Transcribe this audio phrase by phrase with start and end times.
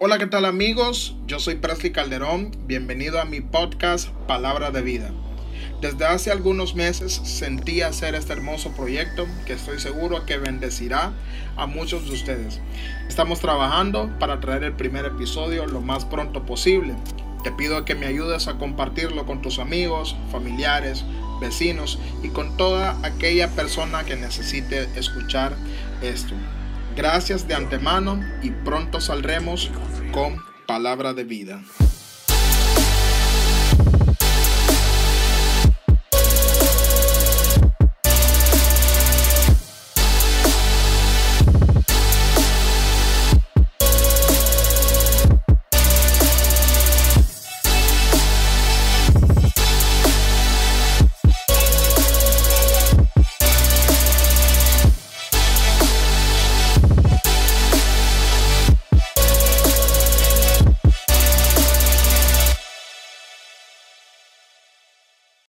[0.00, 1.16] Hola, ¿qué tal amigos?
[1.26, 2.52] Yo soy Presley Calderón.
[2.68, 5.10] Bienvenido a mi podcast Palabra de Vida.
[5.80, 11.14] Desde hace algunos meses sentí hacer este hermoso proyecto que estoy seguro que bendecirá
[11.56, 12.60] a muchos de ustedes.
[13.08, 16.94] Estamos trabajando para traer el primer episodio lo más pronto posible.
[17.42, 21.04] Te pido que me ayudes a compartirlo con tus amigos, familiares,
[21.40, 25.56] vecinos y con toda aquella persona que necesite escuchar
[26.02, 26.36] esto.
[26.98, 29.70] Gracias de antemano y pronto saldremos
[30.10, 31.62] con palabra de vida.